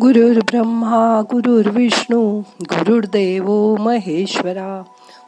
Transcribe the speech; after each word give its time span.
गुरुर् 0.00 0.38
ब्रह्मा 0.38 1.22
गुरुर्विष्णू 1.30 2.42
गुरुर्देव 2.60 3.76
महेश्वरा 3.76 4.82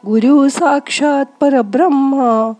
गुरु 0.05 0.49
साक्षात 0.49 1.25
परब्रह्म 1.41 2.51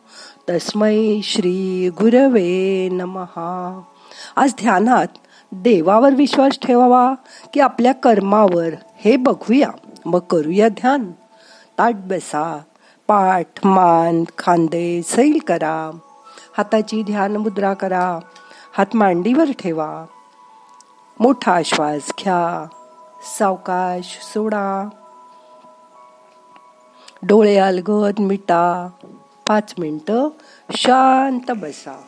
तस्मै 0.49 1.21
श्री 1.23 1.89
गुरवे 1.89 2.89
नमहा 2.91 3.81
आज 4.36 4.54
ध्यानात 4.62 5.07
देवावर 5.52 6.15
विश्वास 6.15 6.60
ठेवावा 6.62 7.13
की 7.54 7.59
आपल्या 7.59 7.93
कर्मावर 7.93 8.70
हे 8.98 9.16
बघूया. 9.16 9.70
मग 10.05 10.20
करूया 10.20 10.70
ध्यान. 10.70 11.11
ताट 11.77 11.95
बसा 11.95 12.61
पाठ 13.07 13.66
मान 13.66 14.23
खांदे 14.38 15.02
सैल 15.02 15.39
करा. 15.48 15.91
हाताची 16.57 17.04
ध्यान 17.04 17.38
मुद्रा 17.38 17.73
करा. 17.73 18.20
हात 18.77 18.95
मांडीवर 18.95 19.52
ठेवा. 19.52 20.05
मोठा 21.20 21.61
श्वास 21.66 22.11
घ्या. 22.20 22.68
सावकाश 23.37 24.19
सोडा. 24.33 24.89
डोळे 27.24 27.57
अलगद 27.57 28.20
मिटा. 28.20 28.89
पाच 29.47 29.73
मिनटं 29.78 30.28
शांत 30.71 31.51
बसा. 31.51 32.02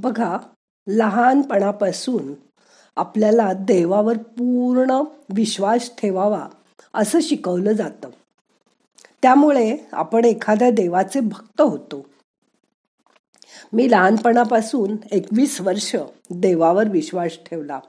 बघा 0.00 0.38
लहानपणापासून 0.88 2.34
आपल्याला 2.96 3.52
देवावर 3.52 4.16
पूर्ण 4.16 4.90
विश्वास 5.34 5.90
ठेवावा 5.98 6.46
असं 6.94 7.20
शिकवलं 7.20 7.72
जातं. 7.72 8.08
त्यामुळे 9.22 9.76
आपण 9.92 10.24
एखाद्या 10.24 10.70
देवाचे 10.70 11.20
भक्त 11.20 11.60
होतो. 11.60 12.06
मी 13.72 13.90
लहानपणापासून 13.90 14.96
एकवीस 15.10 15.60
वर्ष 15.60 15.96
देवावर 16.30 16.88
विश्वास 16.88 17.32
ठेवला 17.46 17.80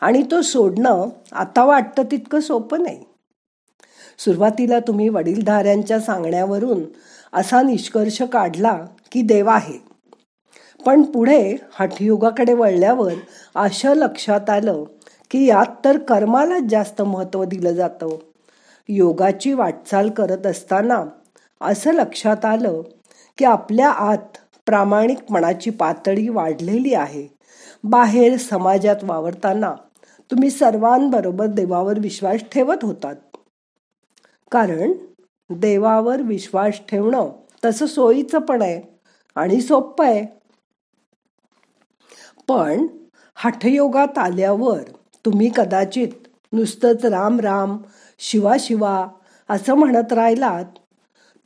आणि 0.00 0.22
तो 0.30 0.42
सोडणं 0.42 1.08
आता 1.32 1.64
वाटतं 1.64 2.02
तितकं 2.10 2.40
सोपं 2.40 2.82
नाही. 2.82 3.04
सुरुवातीला 4.18 4.78
तुम्ही 4.78 5.08
वडीलधाऱ्यांच्या 5.08 6.00
सांगण्यावरून 6.00 6.82
असा 7.32 7.62
निष्कर्ष 7.62 8.22
काढला 8.22 8.86
की 9.12 9.22
देव 9.22 9.48
आहे 9.48 9.89
पण 10.86 11.02
पुढे 11.02 11.56
हठयुगाकडे 11.74 12.54
वळल्यावर 12.54 13.12
अशा 13.54 13.94
लक्षात 13.94 14.50
आलं 14.50 14.84
की 15.30 15.46
यात 15.46 15.84
तर 15.84 15.98
कर्मालाच 15.98 16.62
जास्त 16.62 17.02
महत्त्व 17.02 17.44
दिलं 17.44 17.72
जातं. 17.72 18.16
योगाची 18.88 19.52
वाटचाल 19.52 20.10
करत 20.10 20.46
असताना 20.46 21.04
असं 21.60 21.92
लक्षात 21.92 22.44
आलं 22.44 22.82
की 23.38 23.44
आपल्या 23.44 23.90
आत 23.90 24.38
प्रामाणिकपणाची 24.66 25.70
पातळी 25.70 26.28
वाढलेली 26.28 26.94
आहे. 26.94 27.28
बाहेर 27.84 28.36
समाजात 28.36 28.96
वावरताना 29.02 29.74
तुम्ही 30.30 30.50
सर्वांबरोबर 30.50 31.46
देवावर 31.46 31.98
विश्वास 31.98 32.40
ठेवत 32.52 32.76
होतात. 32.82 33.16
कारण 34.50 34.92
देवावर 35.50 36.22
विश्वास 36.22 36.80
ठेवणं 36.90 37.30
तसं 37.64 37.86
सोयीचं 37.86 38.38
पण 38.38 38.62
आहे 38.62 38.98
आणि 39.34 39.60
सोपं 39.60 40.04
आहे. 40.04 40.39
पण 42.50 42.86
हठयोगात 43.34 44.18
आल्यावर 44.18 44.80
तुम्ही 45.24 45.50
कदाचित 45.56 46.08
नुसतंच 46.52 47.04
राम 47.04 47.40
राम 47.40 47.78
शिवा 48.18 48.56
शिवा 48.60 49.06
असं 49.48 49.74
म्हणत 49.74 50.12
राहिलात 50.12 50.64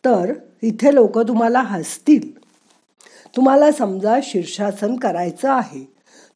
तर 0.05 0.33
इथे 0.63 0.95
लोक 0.95 1.19
तुम्हाला 1.19 1.61
हसतील. 1.61 2.39
तुम्हाला 3.37 3.73
समजा 3.73 4.19
शीर्षासन 4.23 4.97
करायचं 4.97 5.51
आहे 5.51 5.85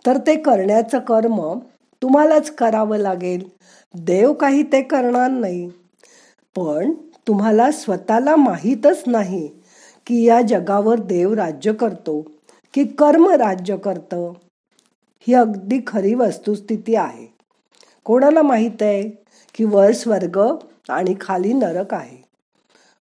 तर 0.06 0.16
ते 0.16 0.36
करण्याचं 0.36 0.98
कर्म 0.98 1.58
तुम्हालाच 2.02 2.50
करावं 2.50 2.96
लागेल. 2.96 3.48
देव 3.94 4.32
काही 4.32 4.62
ते 4.62 4.82
करणार 4.82 5.30
नाही. 5.30 5.68
पण 6.56 6.92
तुम्हाला 7.28 7.70
स्वतःला 7.70 8.36
माहीतच 8.36 9.02
नाही 9.06 9.48
की 10.06 10.24
या 10.24 10.40
जगावर 10.42 11.00
देव 11.00 11.34
राज्य 11.34 11.72
करतो 11.72 12.20
की 12.74 12.84
कर्म 12.84 13.30
राज्य 13.30 13.76
करतं. 13.76 14.32
ही 15.26 15.34
अगदी 15.34 15.80
खरी 15.86 16.14
वस्तुस्थिती 16.14 16.94
आहे. 16.94 17.26
कोणाला 18.04 18.42
माहीत 18.42 18.82
आहे 18.82 19.02
की 19.54 19.64
वर 19.64 19.92
स्वर्ग 19.92 20.38
आणि 20.88 21.14
खाली 21.20 21.52
नरक 21.52 21.94
आहे? 21.94 22.16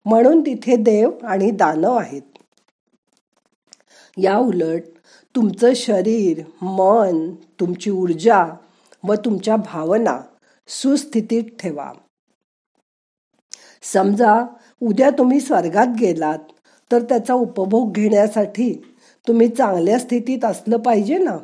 म्हणून 0.05 0.41
तिथे 0.41 0.75
देव 0.75 1.11
आणि 1.23 1.51
दानव 1.51 1.95
आहेत. 1.95 2.21
या 4.17 4.37
उलट 4.37 4.81
तुमचं 5.35 5.73
शरीर 5.75 6.41
मन 6.61 7.35
तुमची 7.59 7.91
ऊर्जा 7.91 8.45
व 9.03 9.13
तुमच्या 9.13 9.55
भावना 9.55 10.19
सुस्थितीत 10.67 11.43
ठेवा. 11.59 11.91
समजा 13.83 14.45
उद्या 14.81 15.09
तुम्ही 15.09 15.39
स्वर्गात 15.39 15.87
गेलात 15.99 16.39
तर 16.91 17.01
त्याचा 17.01 17.33
उपभोग 17.33 17.91
घेण्यासाठी 17.91 18.73
तुम्ही 19.27 19.47
चांगल्या 19.47 19.99
स्थितीत 19.99 20.45
असलं 20.45 20.77
पाहिजे 20.77 21.17
ना? 21.17 21.37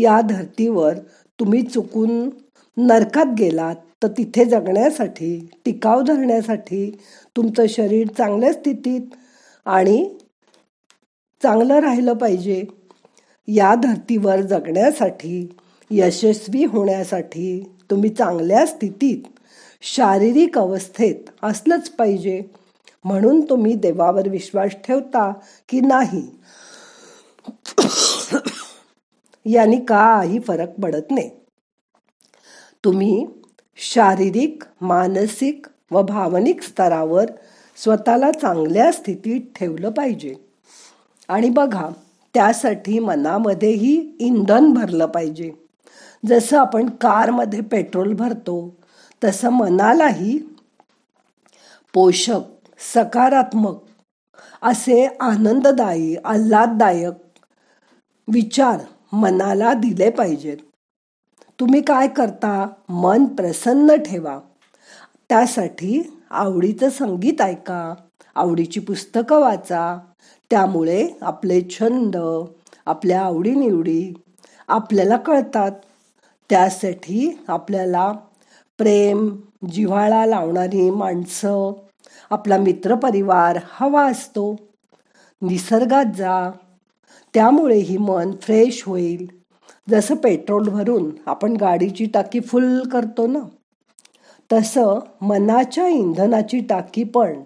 या 0.00 0.20
धर्तीवर 0.20 0.94
तुम्ही 1.40 1.62
चुकून 1.62 2.30
नरकात 2.76 3.26
गेलात 3.38 3.76
तर 4.02 4.08
तिथे 4.08 4.44
जगण्यासाठी 4.44 5.48
टिकाव 5.64 6.02
धरण्यासाठी 6.02 6.90
तुमचं 7.36 7.66
शरीर 7.68 8.08
चांगल्या 8.08 8.52
स्थितीत 8.52 9.00
आणि 9.66 10.16
चांगलं 11.42 11.74
राहिलं 11.74 12.12
पाहिजे. 12.12 12.64
या 13.48 13.74
धर्तीवर 13.74 14.40
जगण्यासाठी 14.40 15.56
यशस्वी 15.90 16.64
होण्यासाठी 16.64 17.72
तुम्ही 17.90 18.10
चांगल्या 18.10 18.66
स्थितीत 18.66 19.22
शारीरिक 19.82 20.58
अवस्थेत 20.58 21.30
असलंच 21.42 21.90
पाहिजे. 21.90 22.42
म्हणून 23.04 23.40
तुम्ही 23.40 23.74
देवावर 23.74 24.28
विश्वास 24.28 24.70
ठेवता 24.70 25.32
की 25.68 25.80
नाही? 25.80 26.26
यांनी 29.46 29.76
काही 29.76 30.40
फरक 30.40 30.80
पडत 30.82 31.10
नाही. 31.10 31.30
तुम्ही 32.84 33.26
शारीरिक 33.76 34.62
मानसिक 34.80 35.66
व 35.90 36.02
भावनिक 36.02 36.62
स्तरावर 36.62 37.24
स्वतःला 37.76 38.30
चांगल्या 38.30 38.92
स्थितीत 38.92 39.40
ठेवलं 39.54 39.90
पाहिजे. 39.90 40.34
आणि 41.28 41.50
बघा 41.50 41.88
त्यासाठी 42.34 42.98
मनामध्येही 42.98 44.16
इंधन 44.18 44.72
भरलं 44.72 45.06
पाहिजे. 45.06 45.50
जसं 46.26 46.58
आपण 46.58 46.88
कारमध्ये 46.88 47.60
पेट्रोल 47.60 48.12
भरतो 48.12 48.76
तसं 49.24 49.48
मनालाही 49.48 50.38
पोषक 51.94 52.40
सकारात्मक 52.94 53.82
असे 54.62 55.08
आनंददायी 55.20 56.16
आल्हाददायक 56.24 57.14
विचार 58.28 58.78
मनाला 59.12 59.72
दिले 59.72 60.10
पाहिजेत. 60.10 60.56
तुम्ही 61.60 61.82
काय 61.82 62.08
करता? 62.08 62.68
मन 62.88 63.24
प्रसन्न 63.24 63.94
ठेवा. 63.94 64.40
त्यासाठी 65.28 66.22
आवडीचं 66.30 66.90
संगीत 66.90 67.40
ऐका. 67.40 67.94
आवडीची 68.34 68.80
पुस्तकं 68.80 69.40
वाचा. 69.40 69.98
त्यामुळे 70.50 71.08
आपले 71.20 71.60
छंद 71.70 72.16
आपल्या 72.86 73.20
आवडीनिवडी 73.20 74.12
आपल्याला 74.68 75.16
कळतात. 75.16 75.70
त्यासाठी 76.50 77.44
आपल्याला 77.48 78.12
प्रेम 78.78 79.36
जिव्हाळा 79.72 80.26
लावणारी 80.26 80.90
माणसं 80.90 81.72
आपला 82.30 82.56
मित्रपरिवार 82.56 83.58
हवा 83.70 84.06
असतो. 84.06 84.56
निसर्गात 85.42 86.04
जा. 86.16 86.50
त्यामुळेही 87.36 87.96
मन 87.96 88.30
फ्रेश 88.42 88.82
होईल. 88.86 89.26
जसं 89.90 90.14
पेट्रोल 90.14 90.68
भरून 90.68 91.10
आपण 91.26 91.52
गाडीची 91.52 92.06
टाकी 92.06 92.40
फुल 92.40 92.88
करतो 92.88 93.26
ना 93.26 93.38
तसं 94.52 94.98
मनाच्या 95.20 95.86
इंधनाची 95.88 96.60
टाकी 96.60 97.04
पण 97.04 97.42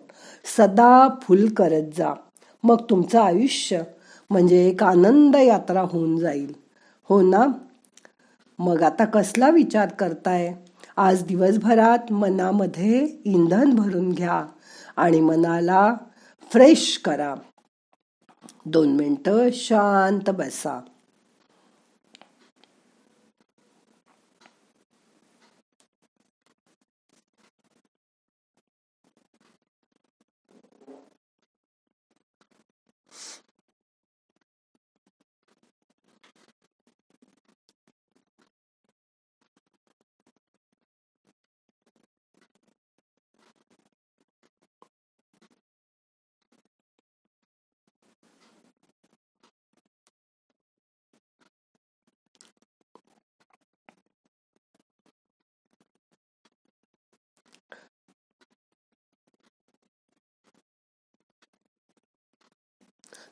सदा 0.56 1.08
फुल 1.22 1.48
करत 1.48 1.82
जा. 1.98 2.14
मग 2.64 2.76
तुमचं 2.90 3.20
आयुष्य 3.20 3.82
म्हणजे 4.30 4.68
एक 4.68 4.82
आनंद 4.82 5.36
यात्रा 5.36 5.80
होऊन 5.80 6.16
जाईल. 6.18 6.54
हो 7.04 7.22
ना? 7.22 7.46
मग 8.58 8.82
आता 8.82 9.04
कसला 9.04 9.50
विचार 9.50 9.88
करताय? 9.88 10.54
आज 10.96 11.22
दिवसभरात 11.22 12.12
मनामध्ये 12.12 13.08
इंधन 13.24 13.74
भरून 13.74 14.12
घ्या 14.12 14.46
आणि 14.96 15.20
मनाला 15.20 15.94
फ्रेश 16.52 17.00
करा. 17.04 17.34
दोन 18.64 18.88
मिनटं 18.88 19.50
शांत 19.52 20.30
बसा. 20.30 20.80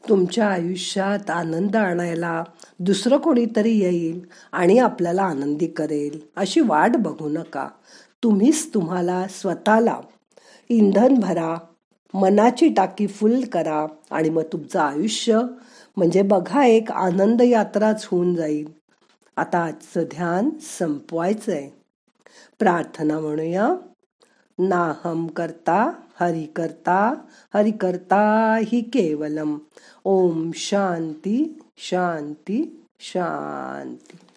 तुमच्या 0.09 0.49
आयुष्यात 0.49 1.31
आनंद 1.31 1.77
आणायला 1.77 2.45
दुसरं 2.81 3.17
कोणीतरी 3.17 3.79
येईल 3.79 4.27
आणि 4.53 4.79
आपल्याला 4.79 5.23
आनंदी 5.23 5.67
करेल. 5.67 6.21
अशी 6.37 6.61
वाट 6.61 6.97
बघू 6.97 7.29
नका. 7.29 7.69
तुम्हीच 8.23 8.75
तुम्हाला 8.75 9.27
स्वतःला 9.31 10.01
इंधन 10.69 11.15
भरा 11.15 11.57
मनाची 12.15 12.69
टाकी 12.69 13.07
फुल 13.07 13.41
करा 13.41 13.87
आणि 14.11 14.31
मग 14.31 14.43
तुमचं 14.43 14.81
आयुष्य 14.81 15.41
म्हणजे 15.97 16.23
बघा 16.23 16.65
एक 16.65 16.93
आनंद 16.93 17.43
यात्राच 17.43 18.09
होऊन 18.11 18.35
जाईल. 18.35 18.69
आता 19.37 19.65
आजचं 19.65 20.03
ध्यान 20.03 20.51
संपवायचं 20.79 21.53
आहे 21.53 21.69
प्रार्थना 22.59 23.19
म्हणूया. 23.19 23.69
नाहम 24.59 25.27
करता 25.27 25.95
हरि 26.21 26.47
करता 26.57 27.15
हरि 27.55 27.71
करता 27.71 28.55
हि 28.63 28.81
केवलम। 28.81 29.59
ओम 30.05 30.51
शांती 30.55 31.61
शांती 31.79 32.87
शांती। 33.01 34.28